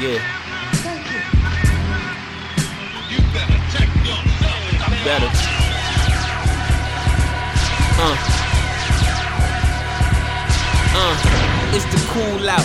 [0.00, 0.16] Yeah.
[5.04, 5.30] Better.
[8.00, 8.16] Uh.
[10.96, 11.74] Uh.
[11.74, 12.64] It's the cool out.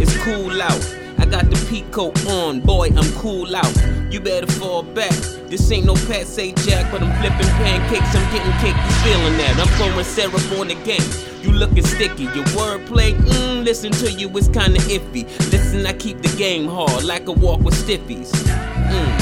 [0.00, 0.96] It's cool out.
[1.18, 3.76] I got the peacoat on, boy, I'm cool out.
[4.10, 5.12] You better fall back.
[5.50, 9.36] This ain't no Pat say Jack, but I'm flipping pancakes, I'm getting cake, you feeling
[9.36, 9.58] that?
[9.60, 11.33] I'm throwing syrup on the game.
[11.44, 15.24] You looking sticky, your wordplay, mmm, listen to you, it's kinda iffy.
[15.52, 18.30] Listen, I keep the game hard, like a walk with stiffies.
[18.32, 19.18] Mm.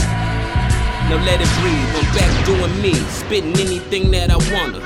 [1.10, 4.78] Now let it breathe, I'm back doing me, spitting anything that I wanna.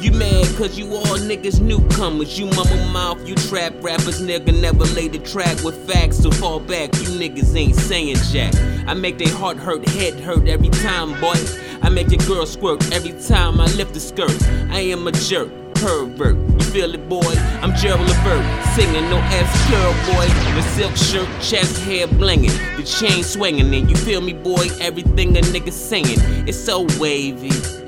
[0.00, 2.38] You mad cause you all niggas newcomers.
[2.38, 4.56] You mumble mouth, you trap rappers, nigga.
[4.56, 6.94] Never laid the track with facts, so fall back.
[6.94, 8.54] You niggas ain't saying jack.
[8.86, 11.34] I make their heart hurt, head hurt every time, boy.
[11.82, 14.40] I make your girl squirt every time I lift the skirt.
[14.70, 16.36] I am a jerk pervert.
[16.36, 17.34] You feel it, boy?
[17.62, 20.26] I'm Gerald Levert, singing no ass girl, boy.
[20.54, 24.68] The silk shirt, chest hair blinging, the chain swinging, and you feel me, boy?
[24.80, 26.18] Everything a nigga saying,
[26.48, 27.87] it's so wavy.